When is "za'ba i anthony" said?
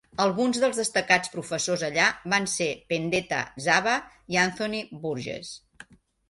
3.67-4.81